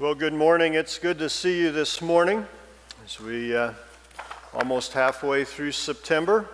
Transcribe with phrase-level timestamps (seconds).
[0.00, 0.74] Well, good morning.
[0.74, 2.46] It's good to see you this morning
[3.04, 3.72] as we uh,
[4.54, 6.48] almost halfway through September.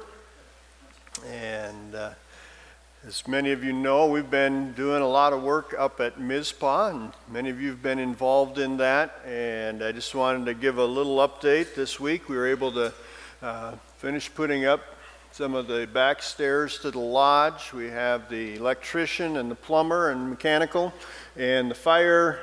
[1.29, 2.13] And uh,
[3.07, 6.89] as many of you know, we've been doing a lot of work up at Mizpah,
[6.89, 9.21] and many of you have been involved in that.
[9.27, 12.31] And I just wanted to give a little update this week.
[12.31, 12.95] We were able to
[13.43, 14.81] uh, finish putting up
[15.33, 17.75] some of the back stairs to the lodge.
[17.75, 20.95] We have the electrician and the plumber and mechanical,
[21.37, 22.41] and the fire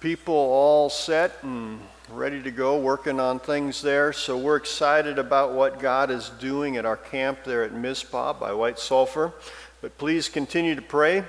[0.00, 1.78] people all set and
[2.10, 4.14] ready to go working on things there.
[4.14, 8.54] So we're excited about what God is doing at our camp there at Mizpah by
[8.54, 9.34] White Sulphur.
[9.82, 11.22] But please continue to pray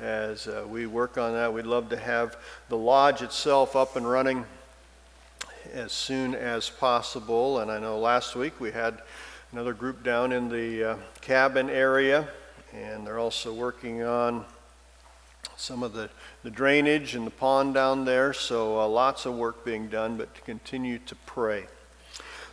[0.00, 1.52] as uh, we work on that.
[1.52, 2.38] We'd love to have
[2.70, 4.46] the lodge itself up and running
[5.74, 7.58] as soon as possible.
[7.58, 9.02] And I know last week we had
[9.52, 12.26] another group down in the uh, cabin area,
[12.72, 14.46] and they're also working on
[15.64, 16.10] some of the,
[16.42, 18.34] the drainage and the pond down there.
[18.34, 21.64] So uh, lots of work being done, but to continue to pray.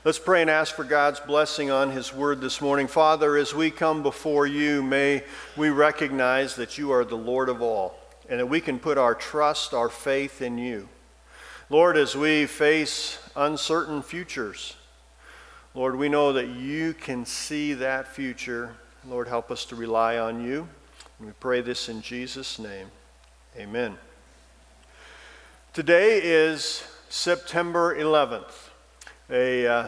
[0.06, 2.88] Let's pray and ask for God's blessing on His word this morning.
[2.88, 5.24] Father, as we come before you, may
[5.58, 9.14] we recognize that you are the Lord of all and that we can put our
[9.14, 10.88] trust, our faith in you.
[11.70, 14.78] Lord, as we face uncertain futures,
[15.76, 18.76] Lord, we know that you can see that future.
[19.06, 20.68] Lord, help us to rely on you.
[21.20, 22.88] And we pray this in Jesus' name.
[23.58, 23.98] Amen.
[25.74, 28.70] Today is September 11th,
[29.30, 29.88] a uh,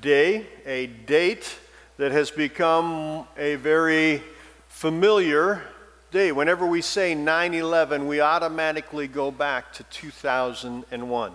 [0.00, 1.56] day, a date
[1.98, 4.24] that has become a very
[4.66, 5.62] familiar
[6.10, 6.32] day.
[6.32, 11.32] Whenever we say 9 11, we automatically go back to 2001.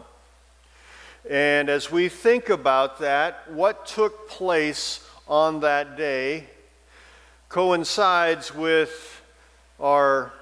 [1.29, 6.49] And as we think about that, what took place on that day
[7.47, 9.21] coincides with
[9.79, 10.33] our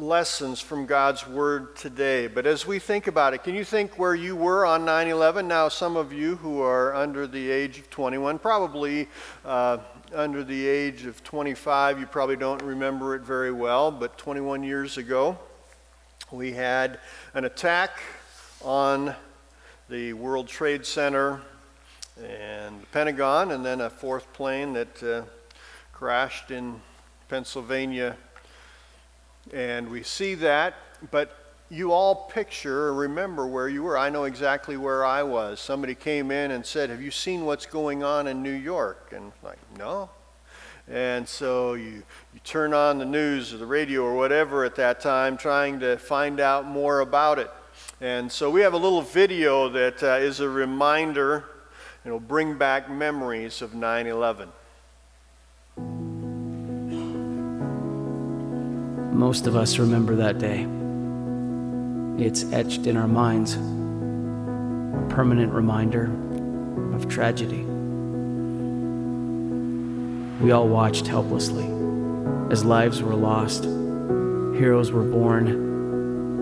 [0.00, 2.26] lessons from God's Word today.
[2.26, 5.46] But as we think about it, can you think where you were on 9 11?
[5.46, 9.08] Now, some of you who are under the age of 21, probably
[9.44, 9.78] uh,
[10.14, 14.96] under the age of 25, you probably don't remember it very well, but 21 years
[14.96, 15.38] ago,
[16.30, 16.98] we had
[17.34, 18.00] an attack
[18.62, 19.14] on
[19.88, 21.40] the World Trade Center
[22.22, 25.22] and the Pentagon, and then a fourth plane that uh,
[25.92, 26.80] crashed in
[27.28, 28.16] Pennsylvania
[29.52, 30.74] and we see that,
[31.10, 31.36] but
[31.70, 33.96] you all picture or remember where you were.
[33.96, 35.60] I know exactly where I was.
[35.60, 39.12] Somebody came in and said, Have you seen what's going on in New York?
[39.14, 40.10] And like, no.
[40.88, 42.02] And so you,
[42.34, 45.96] you turn on the news or the radio or whatever at that time, trying to
[45.96, 47.50] find out more about it.
[48.00, 51.44] And so we have a little video that uh, is a reminder,
[52.04, 54.48] it'll bring back memories of 9 11.
[59.20, 60.66] Most of us remember that day.
[62.24, 66.10] It's etched in our minds, a permanent reminder
[66.94, 67.62] of tragedy.
[70.42, 71.66] We all watched helplessly
[72.50, 75.48] as lives were lost, heroes were born,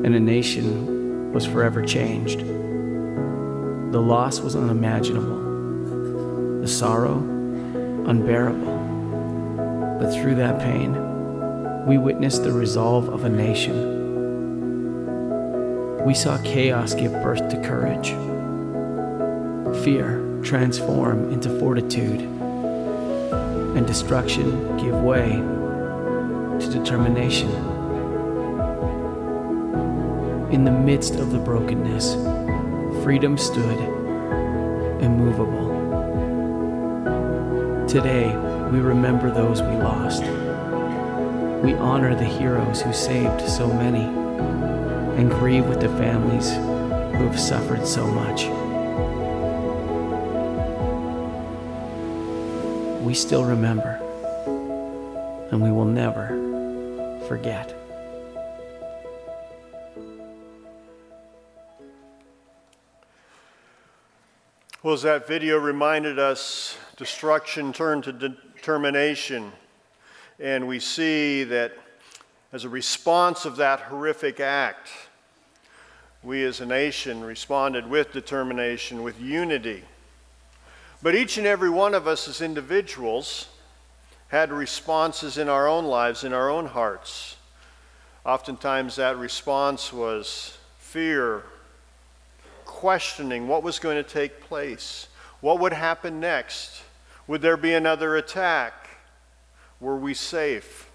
[0.05, 2.39] and a nation was forever changed.
[2.39, 7.19] The loss was unimaginable, the sorrow
[8.07, 9.99] unbearable.
[9.99, 11.08] But through that pain,
[11.89, 13.75] we witnessed the resolve of a nation.
[16.05, 18.11] We saw chaos give birth to courage,
[19.83, 25.31] fear transform into fortitude, and destruction give way
[26.61, 27.49] to determination.
[30.53, 32.17] In the midst of the brokenness,
[33.03, 33.79] freedom stood
[35.01, 35.69] immovable.
[37.89, 38.37] Today,
[38.71, 40.48] we remember those we lost.
[41.63, 44.05] We honor the heroes who saved so many
[45.19, 48.45] and grieve with the families who have suffered so much.
[53.05, 54.01] We still remember,
[55.51, 56.29] and we will never
[57.27, 57.75] forget.
[64.83, 69.53] Well, as that video reminded us, destruction turned to determination.
[70.41, 71.73] And we see that
[72.53, 74.89] as a response of that horrific act,
[76.23, 79.85] we as a nation responded with determination, with unity.
[81.03, 83.49] But each and every one of us as individuals
[84.29, 87.37] had responses in our own lives, in our own hearts.
[88.25, 91.45] Oftentimes, that response was fear,
[92.65, 95.09] questioning what was going to take place,
[95.41, 96.83] what would happen next,
[97.27, 98.88] would there be another attack?
[99.81, 100.91] Were we safe?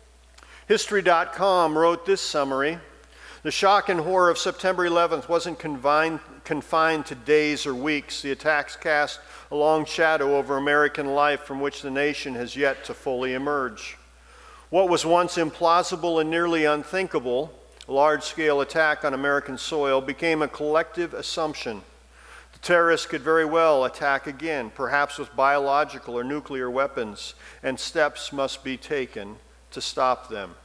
[0.67, 2.79] History.com wrote this summary
[3.41, 8.21] The shock and horror of September 11th wasn't confined, confined to days or weeks.
[8.21, 9.21] The attacks cast
[9.51, 13.97] a long shadow over American life from which the nation has yet to fully emerge.
[14.69, 17.53] What was once implausible and nearly unthinkable,
[17.87, 21.83] a large scale attack on American soil, became a collective assumption.
[22.63, 28.63] Terrorists could very well attack again, perhaps with biological or nuclear weapons, and steps must
[28.63, 29.35] be taken
[29.71, 30.55] to stop them.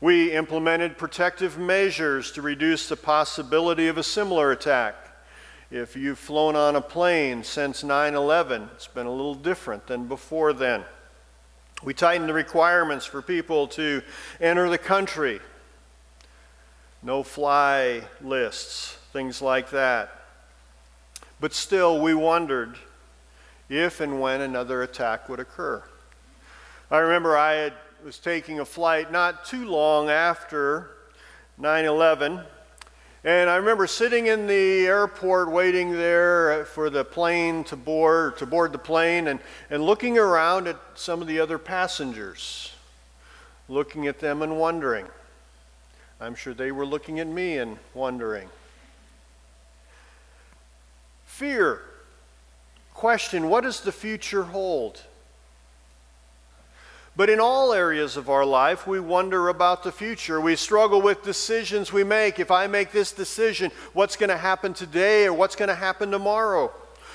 [0.00, 4.96] We implemented protective measures to reduce the possibility of a similar attack.
[5.70, 10.08] If you've flown on a plane since 9 11, it's been a little different than
[10.08, 10.82] before then.
[11.84, 14.02] We tightened the requirements for people to
[14.40, 15.40] enter the country.
[17.00, 20.23] No fly lists, things like that.
[21.44, 22.78] But still, we wondered
[23.68, 25.82] if and when another attack would occur.
[26.90, 30.92] I remember I had was taking a flight not too long after
[31.58, 32.40] 9 11.
[33.24, 38.46] And I remember sitting in the airport waiting there for the plane to board, to
[38.46, 39.38] board the plane, and,
[39.68, 42.72] and looking around at some of the other passengers,
[43.68, 45.04] looking at them and wondering.
[46.22, 48.48] I'm sure they were looking at me and wondering.
[51.34, 51.82] Fear.
[52.92, 55.02] Question What does the future hold?
[57.16, 60.40] But in all areas of our life, we wonder about the future.
[60.40, 62.38] We struggle with decisions we make.
[62.38, 66.12] If I make this decision, what's going to happen today or what's going to happen
[66.12, 66.70] tomorrow?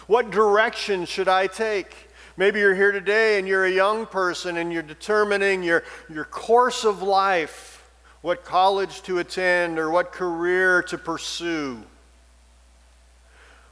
[0.08, 1.96] What direction should I take?
[2.36, 6.84] Maybe you're here today and you're a young person and you're determining your, your course
[6.84, 7.90] of life,
[8.20, 11.86] what college to attend or what career to pursue.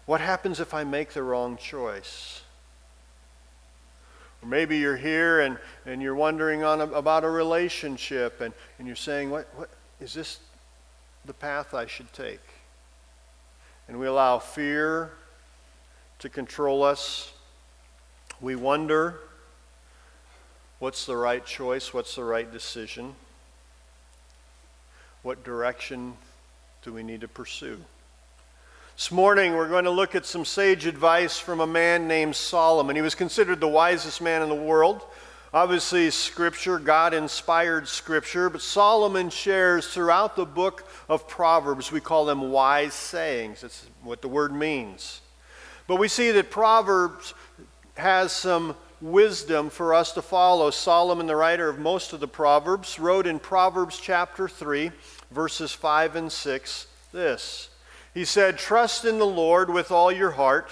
[0.08, 2.42] What happens if I make the wrong choice?
[4.42, 8.88] Or maybe you're here and, and you're wondering on a, about a relationship and, and
[8.88, 9.70] you're saying, what, what,
[10.00, 10.40] is this
[11.26, 12.40] the path I should take?
[13.90, 15.12] And we allow fear
[16.20, 17.34] to control us.
[18.40, 19.20] We wonder
[20.80, 23.14] what's the right choice, what's the right decision,
[25.22, 26.14] what direction
[26.82, 27.84] do we need to pursue?
[28.98, 32.96] This morning, we're going to look at some sage advice from a man named Solomon.
[32.96, 35.04] He was considered the wisest man in the world.
[35.54, 42.26] Obviously, Scripture, God inspired Scripture, but Solomon shares throughout the book of Proverbs, we call
[42.26, 43.62] them wise sayings.
[43.62, 45.22] That's what the word means.
[45.86, 47.36] But we see that Proverbs
[47.98, 50.72] has some wisdom for us to follow.
[50.72, 54.90] Solomon, the writer of most of the Proverbs, wrote in Proverbs chapter 3,
[55.30, 57.70] verses 5 and 6 this.
[58.18, 60.72] He said, Trust in the Lord with all your heart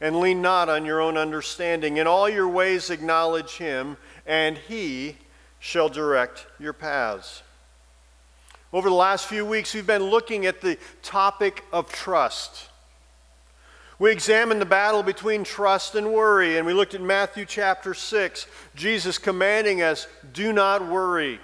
[0.00, 1.98] and lean not on your own understanding.
[1.98, 5.18] In all your ways acknowledge him, and he
[5.58, 7.42] shall direct your paths.
[8.72, 12.70] Over the last few weeks, we've been looking at the topic of trust.
[13.98, 18.46] We examined the battle between trust and worry, and we looked at Matthew chapter 6,
[18.74, 21.40] Jesus commanding us, Do not worry.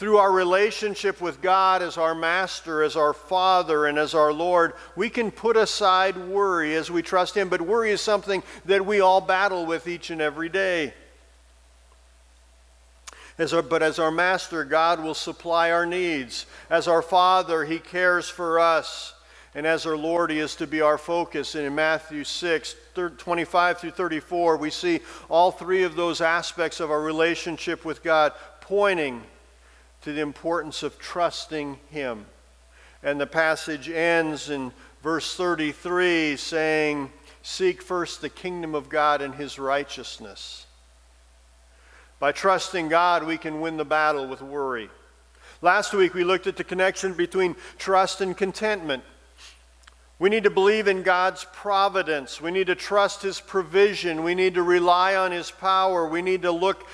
[0.00, 4.72] Through our relationship with God as our Master, as our Father, and as our Lord,
[4.96, 7.50] we can put aside worry as we trust Him.
[7.50, 10.94] But worry is something that we all battle with each and every day.
[13.36, 16.46] As our, but as our Master, God will supply our needs.
[16.70, 19.12] As our Father, He cares for us.
[19.54, 21.54] And as our Lord, He is to be our focus.
[21.56, 22.74] And in Matthew 6,
[23.18, 28.32] 25 through 34, we see all three of those aspects of our relationship with God
[28.62, 29.24] pointing
[30.02, 32.26] to the importance of trusting Him.
[33.02, 37.10] And the passage ends in verse 33 saying,
[37.42, 40.66] Seek first the kingdom of God and His righteousness.
[42.18, 44.90] By trusting God, we can win the battle with worry.
[45.62, 49.02] Last week, we looked at the connection between trust and contentment.
[50.18, 52.38] We need to believe in God's providence.
[52.38, 54.22] We need to trust His provision.
[54.22, 56.06] We need to rely on His power.
[56.06, 56.86] We need to look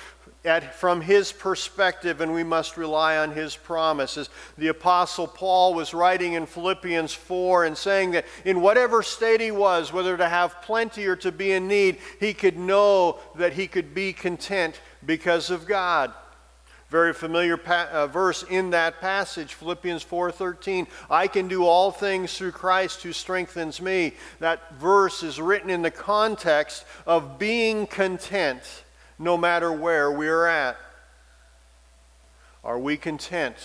[0.47, 4.29] at, from his perspective, and we must rely on his promises.
[4.57, 9.51] The Apostle Paul was writing in Philippians 4 and saying that in whatever state he
[9.51, 13.67] was, whether to have plenty or to be in need, he could know that he
[13.67, 16.13] could be content because of God.
[16.89, 20.87] Very familiar pa- uh, verse in that passage, Philippians 4:13.
[21.09, 24.13] I can do all things through Christ who strengthens me.
[24.39, 28.63] That verse is written in the context of being content
[29.19, 30.77] no matter where we're at.
[32.63, 33.55] Are we content?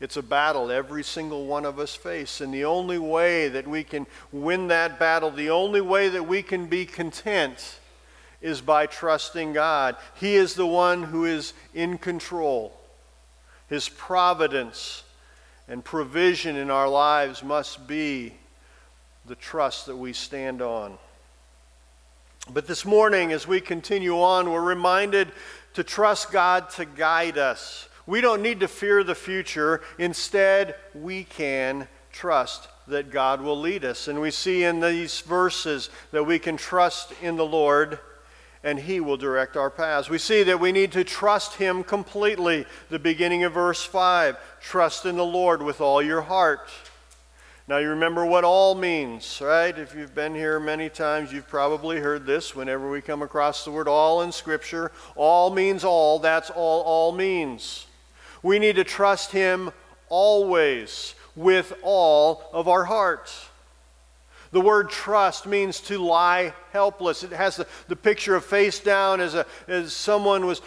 [0.00, 2.40] It's a battle every single one of us face.
[2.40, 6.42] And the only way that we can win that battle, the only way that we
[6.42, 7.78] can be content,
[8.40, 9.96] is by trusting God.
[10.14, 12.72] He is the one who is in control.
[13.68, 15.02] His providence
[15.66, 18.34] and provision in our lives must be
[19.26, 20.96] the trust that we stand on.
[22.50, 25.28] But this morning, as we continue on, we're reminded
[25.74, 27.90] to trust God to guide us.
[28.06, 29.82] We don't need to fear the future.
[29.98, 34.08] Instead, we can trust that God will lead us.
[34.08, 37.98] And we see in these verses that we can trust in the Lord
[38.64, 40.08] and He will direct our paths.
[40.08, 42.64] We see that we need to trust Him completely.
[42.88, 46.68] The beginning of verse 5 trust in the Lord with all your heart.
[47.68, 49.78] Now, you remember what all means, right?
[49.78, 53.70] If you've been here many times, you've probably heard this whenever we come across the
[53.70, 54.90] word all in Scripture.
[55.16, 56.18] All means all.
[56.18, 57.86] That's all all means.
[58.42, 59.70] We need to trust Him
[60.08, 63.50] always with all of our hearts.
[64.50, 67.22] The word trust means to lie helpless.
[67.22, 70.62] It has the, the picture of face down as, a, as someone was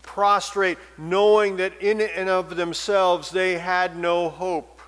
[0.00, 4.79] prostrate, knowing that in and of themselves they had no hope.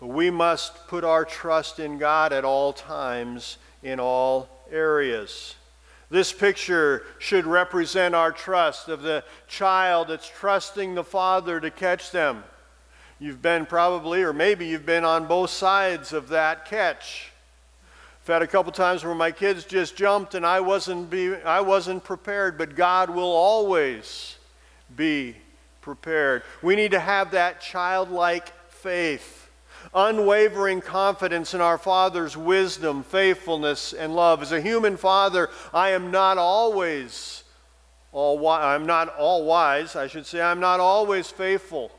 [0.00, 5.56] But we must put our trust in God at all times, in all areas.
[6.10, 12.10] This picture should represent our trust of the child that's trusting the father to catch
[12.12, 12.44] them.
[13.18, 17.32] You've been probably, or maybe you've been on both sides of that catch.
[18.22, 21.60] I've had a couple times where my kids just jumped and I wasn't, be, I
[21.60, 24.36] wasn't prepared, but God will always
[24.94, 25.34] be
[25.80, 26.42] prepared.
[26.62, 29.47] We need to have that childlike faith,
[29.94, 34.42] unwavering confidence in our Father's wisdom, faithfulness, and love.
[34.42, 37.44] As a human father, I am not always
[38.12, 40.40] all I'm not all wise, I should say.
[40.40, 41.92] I'm not always faithful.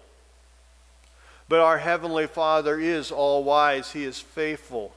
[1.47, 4.93] But our Heavenly Father is all wise, He is faithful,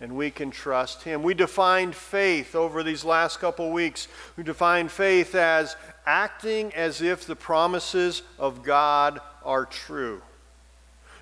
[0.00, 1.22] and we can trust Him.
[1.22, 4.08] We defined faith over these last couple weeks.
[4.36, 10.22] We defined faith as acting as if the promises of God are true.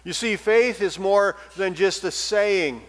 [0.07, 2.81] You see, faith is more than just a saying.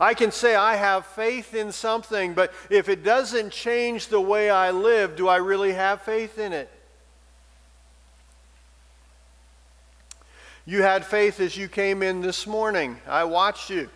[0.00, 4.50] I can say I have faith in something, but if it doesn't change the way
[4.50, 6.68] I live, do I really have faith in it?
[10.66, 12.98] You had faith as you came in this morning.
[13.06, 13.88] I watched you.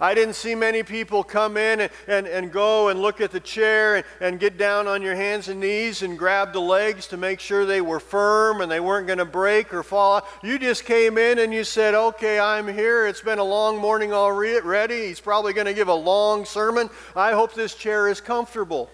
[0.00, 3.40] I didn't see many people come in and, and, and go and look at the
[3.40, 7.16] chair and, and get down on your hands and knees and grab the legs to
[7.16, 10.26] make sure they were firm and they weren't going to break or fall out.
[10.42, 13.06] You just came in and you said, Okay, I'm here.
[13.06, 15.06] It's been a long morning already.
[15.06, 16.90] He's probably going to give a long sermon.
[17.14, 18.90] I hope this chair is comfortable.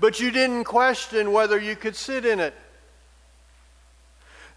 [0.00, 2.54] But you didn't question whether you could sit in it.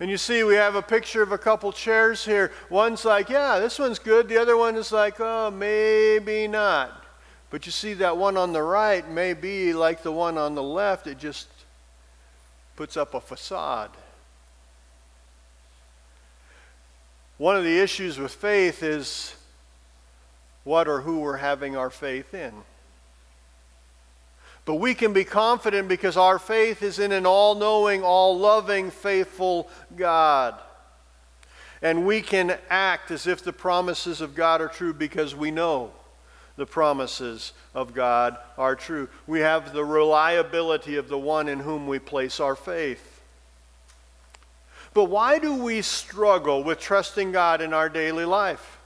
[0.01, 2.51] And you see, we have a picture of a couple chairs here.
[2.71, 4.27] One's like, yeah, this one's good.
[4.27, 7.05] The other one is like, oh, maybe not.
[7.51, 10.63] But you see, that one on the right may be like the one on the
[10.63, 11.05] left.
[11.05, 11.49] It just
[12.75, 13.91] puts up a facade.
[17.37, 19.35] One of the issues with faith is
[20.63, 22.53] what or who we're having our faith in.
[24.65, 28.91] But we can be confident because our faith is in an all knowing, all loving,
[28.91, 30.59] faithful God.
[31.81, 35.91] And we can act as if the promises of God are true because we know
[36.57, 39.09] the promises of God are true.
[39.25, 43.21] We have the reliability of the one in whom we place our faith.
[44.93, 48.77] But why do we struggle with trusting God in our daily life?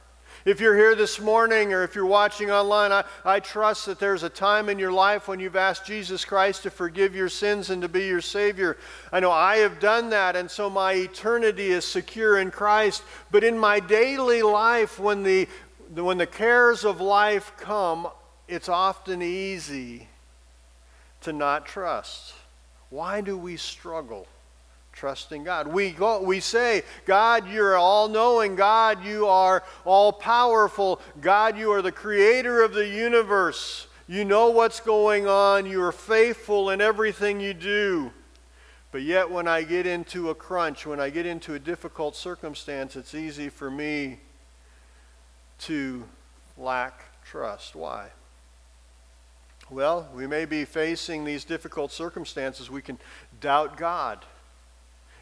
[0.45, 4.21] If you're here this morning or if you're watching online, I, I trust that there's
[4.21, 7.81] a time in your life when you've asked Jesus Christ to forgive your sins and
[7.81, 8.77] to be your Savior.
[9.11, 13.01] I know I have done that, and so my eternity is secure in Christ.
[13.31, 15.47] But in my daily life, when the,
[15.95, 18.07] when the cares of life come,
[18.47, 20.07] it's often easy
[21.21, 22.35] to not trust.
[22.91, 24.27] Why do we struggle?
[24.95, 25.67] Trusting God.
[25.67, 28.55] We, go, we say, God, you're all knowing.
[28.55, 31.01] God, you are all powerful.
[31.21, 33.87] God, you are the creator of the universe.
[34.07, 35.65] You know what's going on.
[35.65, 38.11] You are faithful in everything you do.
[38.91, 42.95] But yet, when I get into a crunch, when I get into a difficult circumstance,
[42.95, 44.19] it's easy for me
[45.59, 46.05] to
[46.57, 47.75] lack trust.
[47.75, 48.07] Why?
[49.69, 52.69] Well, we may be facing these difficult circumstances.
[52.69, 52.97] We can
[53.41, 54.23] doubt God.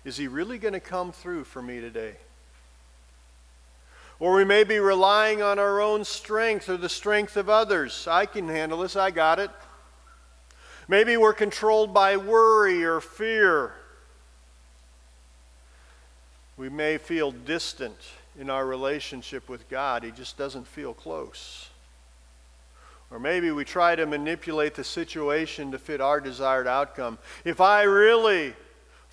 [0.05, 2.15] Is he really going to come through for me today?
[4.19, 8.07] Or we may be relying on our own strength or the strength of others.
[8.09, 9.51] I can handle this, I got it.
[10.87, 13.73] Maybe we're controlled by worry or fear.
[16.57, 17.97] We may feel distant
[18.39, 21.69] in our relationship with God, He just doesn't feel close.
[23.11, 27.19] Or maybe we try to manipulate the situation to fit our desired outcome.
[27.45, 28.55] If I really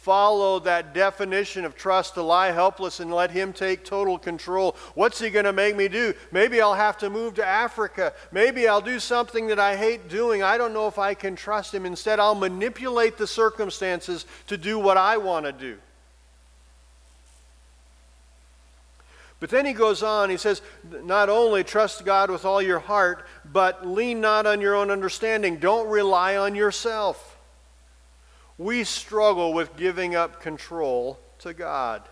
[0.01, 4.75] follow that definition of trust to lie helpless and let Him take total control.
[4.95, 6.15] What's He going to make me do?
[6.33, 8.15] Maybe I'll have to move to Africa.
[8.33, 10.43] Maybe I'll do something that I hate doing.
[10.43, 11.85] I don't know if I can trust Him.
[11.85, 15.77] Instead, I'll manipulate the circumstances to do what I want to do.
[19.39, 20.63] But then he goes on, he says,
[21.03, 25.59] not only trust God with all your heart, but lean not on your own understanding.
[25.59, 27.30] Don't rely on yourself.
[28.61, 32.03] We struggle with giving up control to God.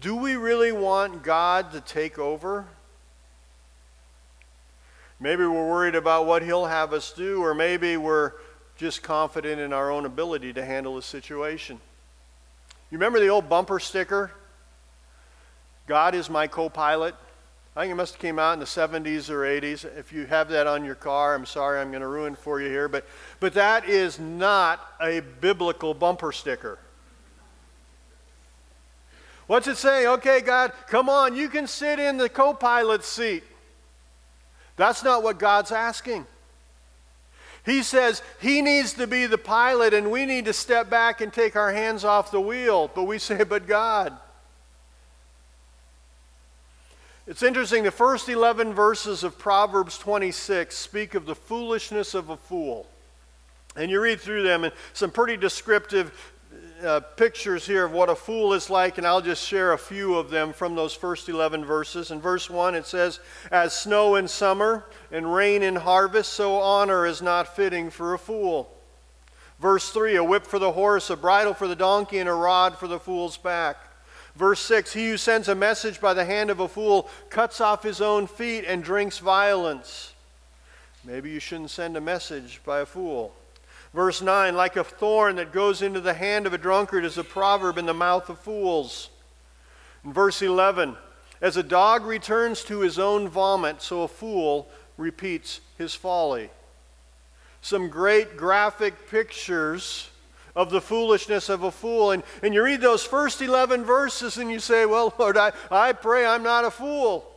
[0.00, 2.66] Do we really want God to take over?
[5.20, 8.32] Maybe we're worried about what He'll have us do, or maybe we're
[8.76, 11.78] just confident in our own ability to handle the situation.
[12.90, 14.32] You remember the old bumper sticker
[15.86, 17.14] God is my co pilot.
[17.78, 19.84] I think it must have came out in the 70s or 80s.
[19.96, 22.68] If you have that on your car, I'm sorry, I'm going to ruin for you
[22.68, 22.88] here.
[22.88, 23.06] But,
[23.38, 26.80] but that is not a biblical bumper sticker.
[29.46, 30.08] What's it say?
[30.08, 33.44] Okay, God, come on, you can sit in the co pilot seat.
[34.74, 36.26] That's not what God's asking.
[37.64, 41.32] He says he needs to be the pilot and we need to step back and
[41.32, 42.90] take our hands off the wheel.
[42.92, 44.18] But we say, but God,
[47.28, 52.38] it's interesting, the first 11 verses of Proverbs 26 speak of the foolishness of a
[52.38, 52.86] fool.
[53.76, 56.32] And you read through them, and some pretty descriptive
[56.82, 60.14] uh, pictures here of what a fool is like, and I'll just share a few
[60.14, 62.10] of them from those first 11 verses.
[62.10, 63.20] In verse 1, it says,
[63.50, 68.18] As snow in summer and rain in harvest, so honor is not fitting for a
[68.18, 68.74] fool.
[69.60, 72.78] Verse 3, A whip for the horse, a bridle for the donkey, and a rod
[72.78, 73.87] for the fool's back.
[74.38, 77.82] Verse 6 He who sends a message by the hand of a fool cuts off
[77.82, 80.14] his own feet and drinks violence.
[81.04, 83.34] Maybe you shouldn't send a message by a fool.
[83.92, 87.24] Verse 9 Like a thorn that goes into the hand of a drunkard is a
[87.24, 89.10] proverb in the mouth of fools.
[90.04, 90.96] Verse 11
[91.40, 96.48] As a dog returns to his own vomit, so a fool repeats his folly.
[97.60, 100.10] Some great graphic pictures
[100.58, 102.10] of the foolishness of a fool.
[102.10, 105.92] And, and you read those first 11 verses and you say, Well, Lord, I, I
[105.92, 107.30] pray I'm not a fool.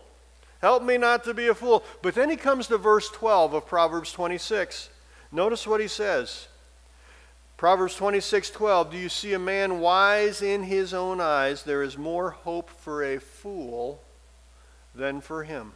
[0.60, 1.84] Help me not to be a fool.
[2.02, 4.90] But then he comes to verse 12 of Proverbs 26.
[5.32, 6.48] Notice what he says.
[7.58, 8.92] Proverbs 26 12.
[8.92, 11.62] Do you see a man wise in his own eyes?
[11.62, 14.02] There is more hope for a fool
[14.96, 15.74] than for him.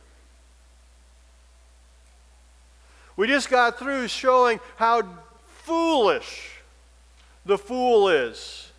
[3.15, 5.03] We just got through showing how
[5.45, 6.54] foolish
[7.45, 8.71] the fool is,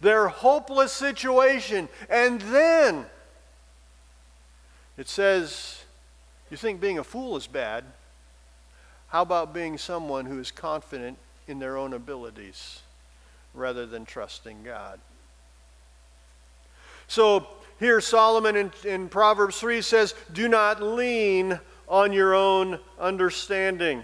[0.00, 1.88] their hopeless situation.
[2.08, 3.06] And then
[4.96, 5.84] it says,
[6.50, 7.84] You think being a fool is bad?
[9.08, 12.80] How about being someone who is confident in their own abilities
[13.54, 15.00] rather than trusting God?
[17.08, 17.46] So
[17.78, 24.02] here Solomon in, in Proverbs 3 says, Do not lean on your own understanding.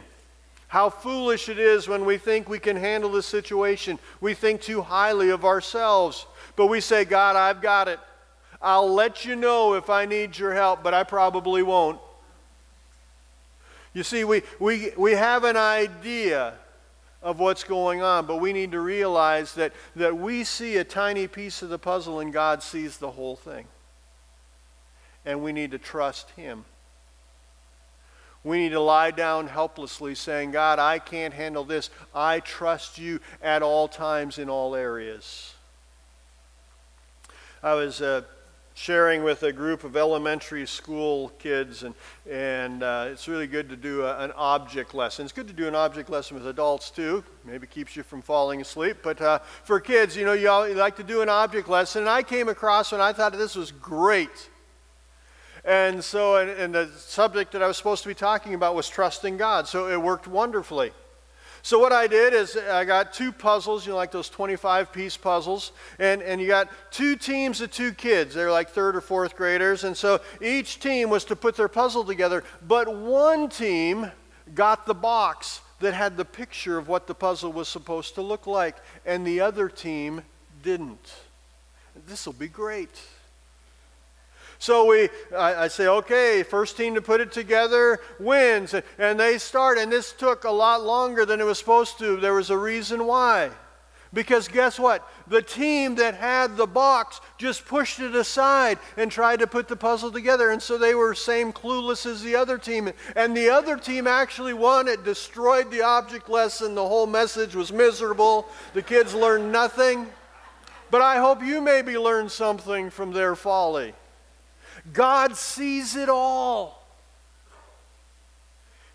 [0.73, 3.99] How foolish it is when we think we can handle the situation.
[4.23, 6.25] We think too highly of ourselves.
[6.57, 8.01] But we say, God, I've got it.
[8.63, 12.01] I'll let you know if I need your help, but I probably won't.
[13.93, 16.55] You see, we, we, we have an idea
[17.23, 21.29] of what's going on, but we need to realize that, that we see a tiny
[21.29, 23.67] piece of the puzzle and God sees the whole thing.
[25.27, 26.65] And we need to trust Him.
[28.45, 31.91] We need to lie down helplessly, saying, God, I can't handle this.
[32.15, 35.55] I trust you at all times in all areas.
[37.63, 38.23] I was uh,
[38.75, 41.95] sharing with a group of elementary school kids, and,
[42.29, 45.25] and uh, it's really good to do a, an object lesson.
[45.25, 47.23] It's good to do an object lesson with adults too.
[47.45, 48.99] Maybe keeps you from falling asleep.
[49.05, 52.03] But uh, for kids, you know, you, like to do an object lesson.
[52.03, 54.51] And I came across one, I thought this was great.
[55.65, 58.89] And so, and, and, the subject that I was supposed to be talking about was
[58.89, 59.69] trusting God.
[59.69, 60.91] So it worked wonderfully.
[61.65, 65.17] So what I did is I got two puzzles, you know, like those 25 piece
[65.17, 65.71] puzzles,
[66.01, 68.35] and, and you got two teams of two kids.
[68.35, 69.85] They're like third or fourth graders.
[69.85, 74.11] And so each team was to put their puzzle together, but one team
[74.57, 78.49] got the box that had the picture of what the puzzle was supposed to look
[78.49, 80.23] like, and the other team
[80.65, 81.13] didn't.
[82.09, 83.01] This will be great.
[84.63, 88.77] So we, I, I, say, okay, first team to put it together wins.
[88.97, 92.17] And they start, and this took a lot longer than it was supposed to.
[92.19, 93.51] There was a reason why.
[94.15, 95.05] Because guess what?
[95.27, 99.75] The team that had the box just pushed it aside and tried to put the
[99.75, 100.53] puzzle together.
[100.53, 102.89] And so they were same clueless as the other team.
[103.17, 104.87] And the other team actually won.
[104.87, 106.77] It destroyed the object lesson.
[106.77, 108.47] The whole message was miserable.
[108.75, 110.07] The kids learned nothing.
[110.93, 113.95] But I hope you maybe learned something from their folly.
[114.93, 116.83] God sees it all.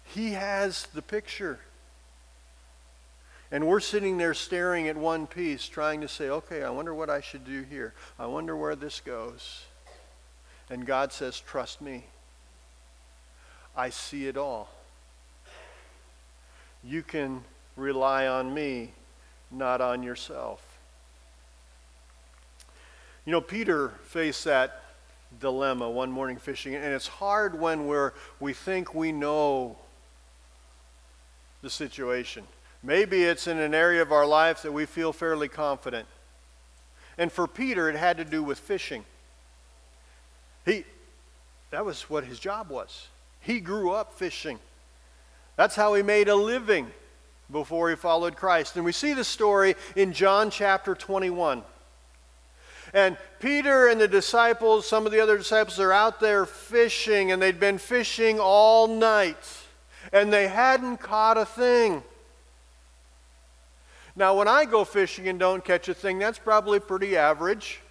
[0.04, 1.60] He has the picture.
[3.52, 7.10] And we're sitting there staring at one piece, trying to say, okay, I wonder what
[7.10, 7.93] I should do here.
[8.19, 9.63] I wonder where this goes.
[10.69, 12.06] And God says, trust me.
[13.76, 14.69] I see it all.
[16.84, 17.43] You can
[17.78, 18.91] rely on me,
[19.50, 20.62] not on yourself.
[23.26, 24.84] You know, Peter faced that
[25.40, 29.78] dilemma one morning fishing, and it's hard when we're, we think we know
[31.62, 32.44] the situation.
[32.84, 36.08] Maybe it's in an area of our life that we feel fairly confident.
[37.18, 39.04] And for Peter, it had to do with fishing.
[40.66, 40.86] He,
[41.72, 43.08] that was what his job was.
[43.40, 44.60] He grew up fishing.
[45.56, 46.92] That's how he made a living
[47.52, 48.76] before he followed Christ.
[48.76, 51.63] And we see the story in John chapter 21.
[52.93, 57.41] And Peter and the disciples, some of the other disciples, are out there fishing, and
[57.41, 59.36] they'd been fishing all night,
[60.13, 62.04] and they hadn't caught a thing.
[64.15, 67.82] Now, when I go fishing and don't catch a thing, that's probably pretty average.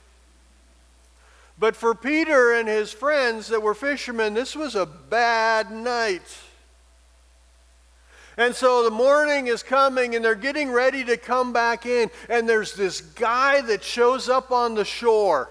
[1.59, 6.27] But for Peter and his friends that were fishermen, this was a bad night.
[8.37, 12.11] And so the morning is coming and they're getting ready to come back in.
[12.29, 15.51] And there's this guy that shows up on the shore.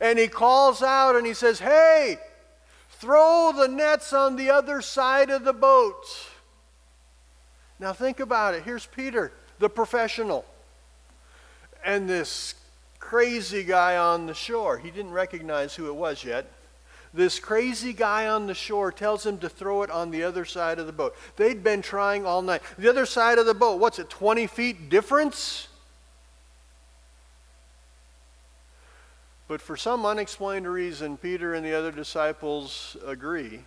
[0.00, 2.18] And he calls out and he says, Hey,
[2.90, 6.04] throw the nets on the other side of the boat.
[7.78, 8.64] Now think about it.
[8.64, 10.44] Here's Peter the professional.
[11.84, 12.54] And this
[12.98, 16.50] crazy guy on the shore, he didn't recognize who it was yet.
[17.16, 20.78] This crazy guy on the shore tells him to throw it on the other side
[20.78, 21.16] of the boat.
[21.36, 22.60] They'd been trying all night.
[22.76, 25.68] The other side of the boat, what's it, 20 feet difference?
[29.48, 33.60] But for some unexplained reason, Peter and the other disciples agree.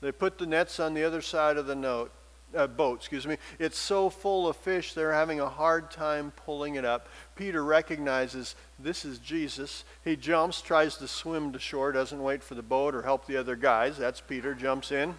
[0.00, 2.10] They put the nets on the other side of the note,
[2.54, 3.36] uh, boat, excuse me.
[3.58, 7.08] It's so full of fish, they're having a hard time pulling it up.
[7.36, 9.84] Peter recognizes this is Jesus.
[10.04, 13.36] He jumps, tries to swim to shore, doesn't wait for the boat or help the
[13.36, 13.96] other guys.
[13.96, 15.14] That's Peter, jumps in.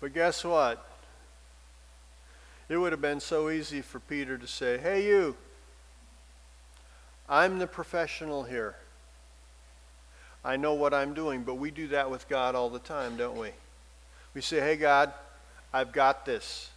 [0.00, 0.86] But guess what?
[2.68, 5.36] It would have been so easy for Peter to say, Hey, you,
[7.28, 8.76] I'm the professional here.
[10.44, 13.36] I know what I'm doing, but we do that with God all the time, don't
[13.36, 13.50] we?
[14.34, 15.12] We say, Hey, God,
[15.72, 16.70] I've got this.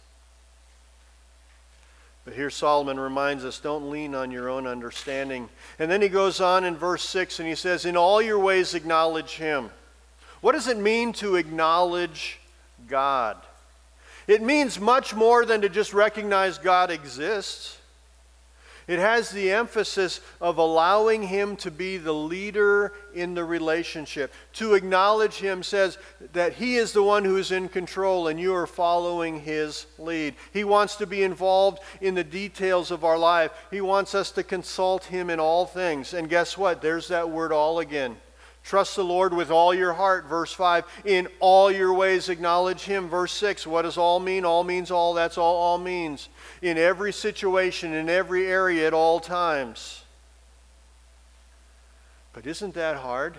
[2.24, 5.48] But here Solomon reminds us don't lean on your own understanding.
[5.78, 8.74] And then he goes on in verse 6 and he says, In all your ways
[8.74, 9.70] acknowledge him.
[10.40, 12.38] What does it mean to acknowledge
[12.88, 13.36] God?
[14.26, 17.78] It means much more than to just recognize God exists.
[18.86, 24.32] It has the emphasis of allowing him to be the leader in the relationship.
[24.54, 25.96] To acknowledge him says
[26.32, 30.34] that he is the one who is in control and you are following his lead.
[30.52, 33.52] He wants to be involved in the details of our life.
[33.70, 36.12] He wants us to consult him in all things.
[36.12, 36.82] And guess what?
[36.82, 38.16] There's that word all again.
[38.64, 40.84] Trust the Lord with all your heart, verse 5.
[41.04, 43.66] In all your ways acknowledge Him, verse 6.
[43.66, 44.46] What does all mean?
[44.46, 45.12] All means all.
[45.12, 46.30] That's all all means.
[46.62, 50.02] In every situation, in every area, at all times.
[52.32, 53.36] But isn't that hard?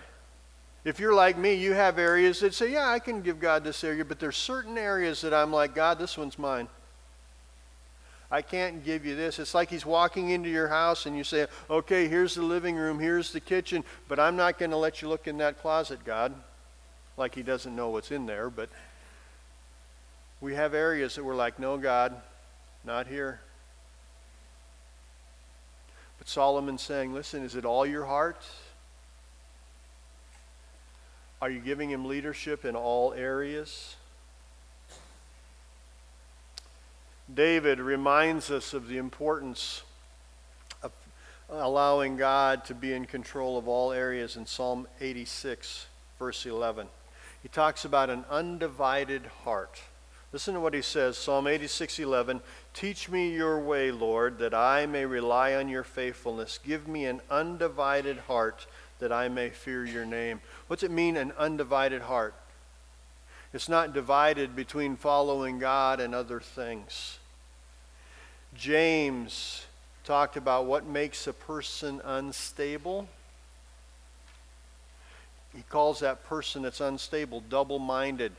[0.83, 3.83] If you're like me, you have areas that say, Yeah, I can give God this
[3.83, 6.67] area, but there's certain areas that I'm like, God, this one's mine.
[8.31, 9.37] I can't give you this.
[9.39, 12.99] It's like he's walking into your house and you say, okay, here's the living room,
[12.99, 16.33] here's the kitchen, but I'm not going to let you look in that closet, God.
[17.17, 18.69] Like he doesn't know what's in there, but
[20.41, 22.15] we have areas that we're like, no, God,
[22.83, 23.39] not here.
[26.17, 28.41] But Solomon's saying, listen, is it all your heart?
[31.41, 33.95] Are you giving him leadership in all areas?
[37.33, 39.81] David reminds us of the importance
[40.83, 40.91] of
[41.49, 45.87] allowing God to be in control of all areas in Psalm 86,
[46.19, 46.87] verse 11.
[47.41, 49.81] He talks about an undivided heart.
[50.31, 52.41] Listen to what he says Psalm 86, 11.
[52.73, 56.59] Teach me your way, Lord, that I may rely on your faithfulness.
[56.63, 58.67] Give me an undivided heart
[58.99, 60.41] that I may fear your name.
[60.67, 62.35] What's it mean, an undivided heart?
[63.55, 67.19] It's not divided between following God and other things.
[68.53, 69.65] James
[70.03, 73.07] talked about what makes a person unstable.
[75.55, 78.33] He calls that person that's unstable double minded.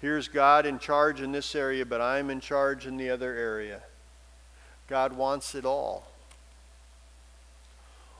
[0.00, 3.80] Here's God in charge in this area, but I'm in charge in the other area.
[4.88, 6.10] God wants it all.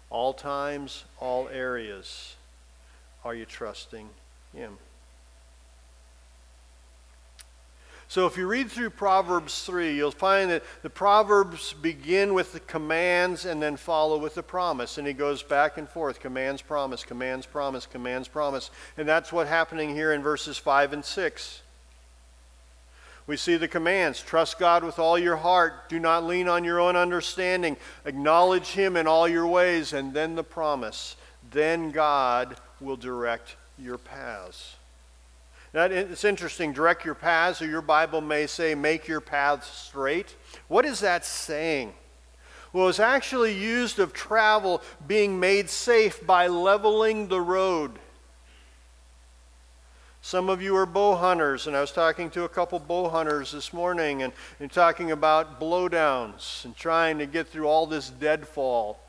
[0.08, 2.36] All times, all areas.
[3.24, 4.08] Are you trusting
[4.54, 4.78] Him?
[8.10, 12.58] So if you read through Proverbs 3, you'll find that the Proverbs begin with the
[12.58, 14.98] commands and then follow with the promise.
[14.98, 18.72] And he goes back and forth commands, promise, commands, promise, commands, promise.
[18.96, 21.62] And that's what's happening here in verses 5 and 6.
[23.28, 26.80] We see the commands trust God with all your heart, do not lean on your
[26.80, 31.14] own understanding, acknowledge Him in all your ways, and then the promise.
[31.52, 34.74] Then God will direct your paths.
[35.72, 40.34] Now, it's interesting, direct your paths, or your Bible may say, make your paths straight.
[40.66, 41.94] What is that saying?
[42.72, 47.98] Well, it's actually used of travel being made safe by leveling the road.
[50.22, 53.52] Some of you are bow hunters, and I was talking to a couple bow hunters
[53.52, 59.00] this morning and, and talking about blowdowns and trying to get through all this deadfall.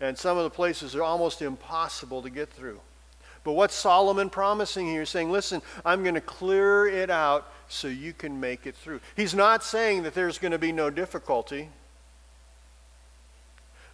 [0.00, 2.80] And some of the places are almost impossible to get through.
[3.44, 5.04] But what's Solomon promising here?
[5.04, 9.00] Saying, listen, I'm going to clear it out so you can make it through.
[9.16, 11.68] He's not saying that there's going to be no difficulty.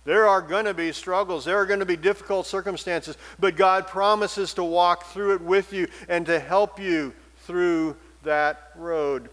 [0.05, 1.45] There are going to be struggles.
[1.45, 3.17] There are going to be difficult circumstances.
[3.39, 8.73] But God promises to walk through it with you and to help you through that
[8.77, 9.31] road.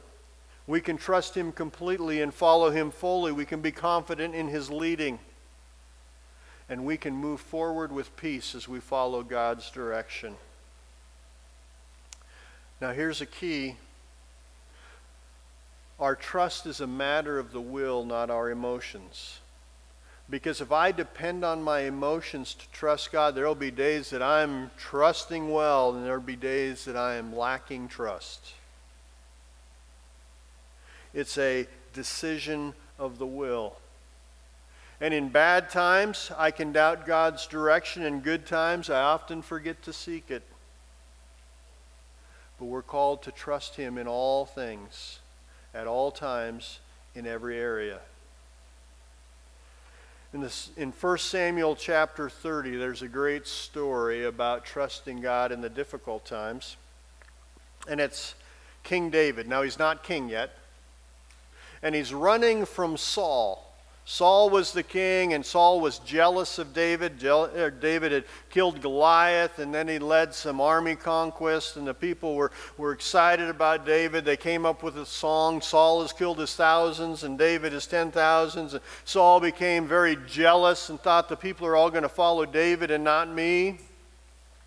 [0.68, 3.32] We can trust Him completely and follow Him fully.
[3.32, 5.20] We can be confident in His leading
[6.70, 10.36] and we can move forward with peace as we follow God's direction.
[12.82, 13.78] Now, here's a key
[15.98, 19.40] our trust is a matter of the will, not our emotions.
[20.30, 24.22] Because if I depend on my emotions to trust God, there will be days that
[24.22, 28.54] I'm trusting well, and there will be days that I am lacking trust.
[31.14, 33.78] It's a decision of the will.
[35.02, 38.04] And in bad times, I can doubt God's direction.
[38.04, 40.44] In good times, I often forget to seek it.
[42.58, 45.20] But we're called to trust Him in all things,
[45.74, 46.80] at all times,
[47.14, 48.00] in every area.
[50.34, 55.62] In, this, in 1 Samuel chapter 30, there's a great story about trusting God in
[55.62, 56.78] the difficult times.
[57.88, 58.36] And it's
[58.84, 59.48] King David.
[59.48, 60.52] Now, he's not king yet.
[61.82, 63.65] And he's running from Saul.
[64.08, 67.24] Saul was the king, and Saul was jealous of David.
[67.24, 72.36] Er, David had killed Goliath, and then he led some army conquest, and the people
[72.36, 74.24] were, were excited about David.
[74.24, 78.12] They came up with a song Saul has killed his thousands, and David his ten
[78.12, 78.76] thousands.
[78.76, 82.92] And Saul became very jealous and thought the people are all going to follow David
[82.92, 83.80] and not me.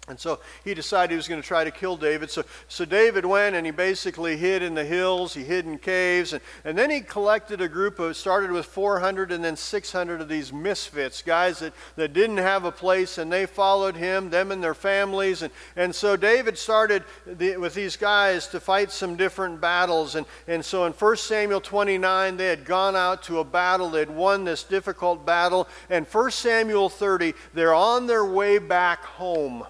[0.09, 2.31] And so he decided he was going to try to kill David.
[2.31, 6.33] So, so David went and he basically hid in the hills, he hid in caves,
[6.33, 10.29] and, and then he collected a group of, started with 400 and then 600 of
[10.29, 14.63] these misfits, guys that, that didn't have a place, and they followed him, them and
[14.63, 15.43] their families.
[15.43, 20.15] And, and so David started the, with these guys to fight some different battles.
[20.15, 24.01] And, and so in 1 Samuel 29, they had gone out to a battle, they
[24.01, 25.69] had won this difficult battle.
[25.91, 29.67] And 1 Samuel 30, they're on their way back home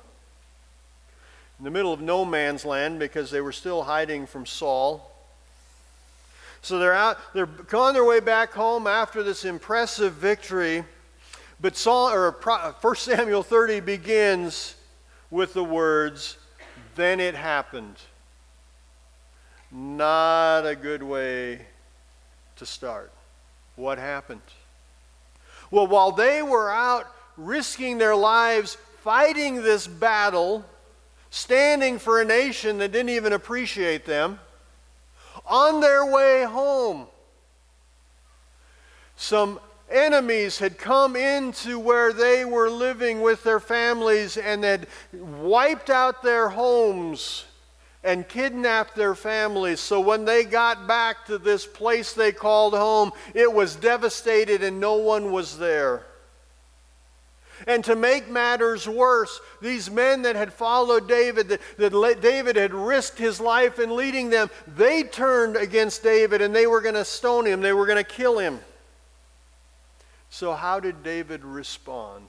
[1.59, 5.11] in the middle of no man's land because they were still hiding from Saul.
[6.63, 10.85] So they're out, they're on their way back home after this impressive victory.
[11.61, 14.77] But Saul, or 1 Samuel 30 begins
[15.31, 16.39] with the words,
[16.95, 17.97] Then it happened.
[19.71, 21.67] Not a good way
[22.57, 23.13] to start.
[23.77, 24.41] What happened?
[25.71, 30.65] Well, while they were out risking their lives fighting this battle,
[31.31, 34.41] standing for a nation that didn't even appreciate them,
[35.47, 37.07] on their way home.
[39.17, 39.61] Some
[39.91, 46.23] enemies had come into where they were living with their families and had wiped out
[46.23, 47.45] their homes
[48.05, 49.81] and kidnapped their families.
[49.81, 54.79] So when they got back to this place they called home, it was devastated and
[54.79, 56.05] no one was there.
[57.67, 62.73] And to make matters worse, these men that had followed David, that, that David had
[62.73, 67.05] risked his life in leading them, they turned against David and they were going to
[67.05, 68.61] stone him, they were going to kill him.
[70.31, 72.29] So, how did David respond?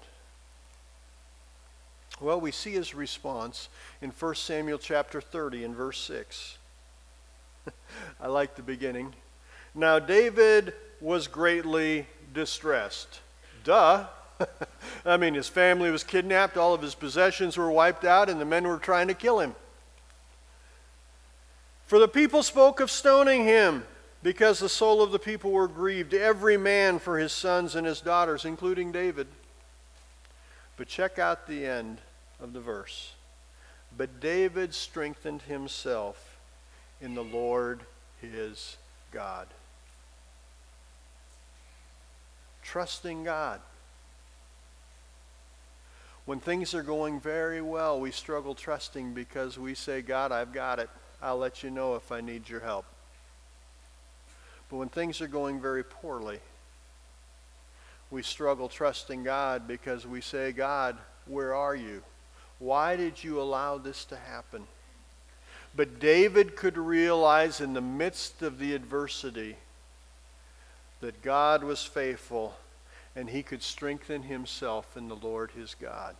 [2.21, 3.69] Well, we see his response
[4.01, 6.57] in 1 Samuel chapter 30 and verse 6.
[8.21, 9.13] I like the beginning.
[9.73, 13.21] Now, David was greatly distressed.
[13.63, 14.05] Duh.
[15.06, 18.45] I mean, his family was kidnapped, all of his possessions were wiped out, and the
[18.45, 19.56] men were trying to kill him.
[21.86, 23.84] For the people spoke of stoning him,
[24.21, 28.02] because the soul of the people were grieved, every man for his sons and his
[28.02, 29.28] daughters, including David.
[30.78, 31.99] But check out the end
[32.41, 33.13] of the verse.
[33.97, 36.38] But David strengthened himself
[37.02, 37.82] in the Lord
[38.21, 38.78] his
[39.12, 39.47] God.
[42.62, 43.62] Trusting God.
[46.29, 50.77] When things are going very well, we struggle trusting because we say, God, I've got
[50.77, 50.87] it.
[51.23, 52.85] I'll let you know if I need your help.
[54.69, 56.37] But when things are going very poorly,
[58.11, 62.03] we struggle trusting God because we say, God, where are you?
[62.59, 64.67] Why did you allow this to happen?
[65.75, 69.55] But David could realize in the midst of the adversity
[71.01, 72.55] that God was faithful
[73.19, 76.15] and he could strengthen himself in the Lord his God.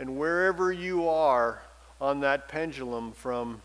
[0.00, 1.62] And wherever you are
[2.00, 3.62] on that pendulum from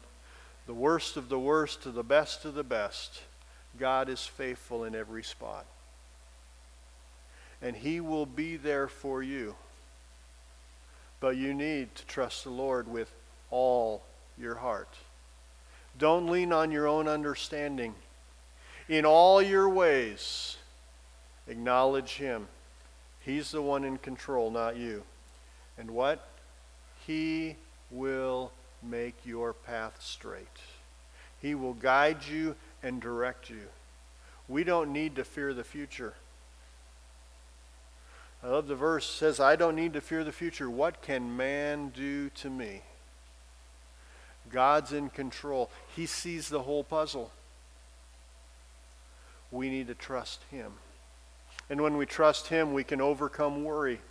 [0.68, 3.24] the worst of the worst to the best of the best,
[3.80, 5.66] God is faithful in every spot.
[7.60, 9.56] And he will be there for you.
[11.22, 13.12] But you need to trust the Lord with
[13.50, 14.04] all
[14.38, 14.94] your heart.
[15.98, 17.96] Don't lean on your own understanding.
[18.88, 20.58] In all your ways,
[21.48, 22.48] acknowledge Him.
[23.22, 25.04] He's the one in control, not you.
[25.78, 26.28] And what?
[27.06, 27.56] He
[27.90, 28.52] will
[28.82, 30.48] make your path straight.
[31.42, 33.68] He will guide you and direct you.
[34.48, 36.14] We don't need to fear the future.
[38.44, 40.70] I love the verse says, I don't need to fear the future.
[40.70, 42.82] What can man do to me?
[44.52, 45.70] God's in control.
[45.96, 47.32] He sees the whole puzzle.
[49.52, 50.74] We need to trust him.
[51.70, 54.02] And when we trust him, we can overcome worry.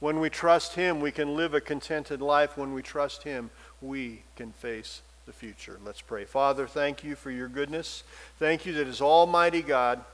[0.00, 2.56] When we trust him, we can live a contented life.
[2.56, 3.50] When we trust him,
[3.80, 5.78] we can face the future.
[5.84, 6.24] Let's pray.
[6.24, 8.02] Father, thank you for your goodness.
[8.38, 10.04] Thank you that as Almighty God,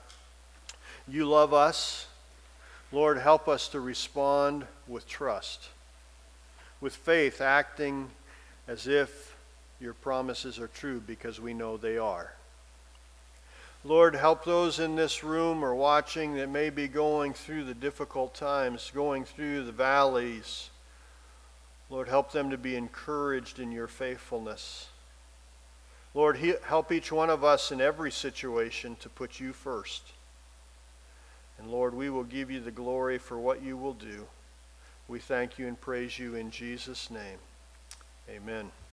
[1.09, 2.07] you love us.
[2.93, 5.69] Lord, help us to respond with trust,
[6.81, 8.11] with faith, acting
[8.69, 9.37] as if
[9.81, 12.36] your promises are true because we know they are.
[13.87, 18.35] Lord, help those in this room or watching that may be going through the difficult
[18.35, 20.71] times, going through the valleys.
[21.89, 24.89] Lord, help them to be encouraged in your faithfulness.
[26.15, 30.03] Lord, help each one of us in every situation to put you first.
[31.57, 34.27] And Lord, we will give you the glory for what you will do.
[35.07, 37.39] We thank you and praise you in Jesus' name.
[38.29, 38.73] Amen.